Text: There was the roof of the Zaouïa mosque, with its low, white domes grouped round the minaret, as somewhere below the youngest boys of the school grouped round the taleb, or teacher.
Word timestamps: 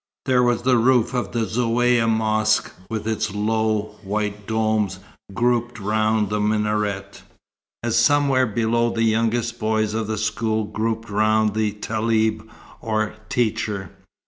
There 0.25 0.41
was 0.41 0.63
the 0.63 0.77
roof 0.77 1.13
of 1.13 1.31
the 1.31 1.41
Zaouïa 1.41 2.09
mosque, 2.09 2.73
with 2.89 3.07
its 3.07 3.35
low, 3.35 3.97
white 4.01 4.47
domes 4.47 4.97
grouped 5.31 5.79
round 5.79 6.31
the 6.31 6.39
minaret, 6.39 7.21
as 7.83 7.97
somewhere 7.97 8.47
below 8.47 8.89
the 8.89 9.03
youngest 9.03 9.59
boys 9.59 9.93
of 9.93 10.07
the 10.07 10.17
school 10.17 10.63
grouped 10.63 11.11
round 11.11 11.53
the 11.53 11.73
taleb, 11.73 12.49
or 12.81 13.13
teacher. 13.29 13.91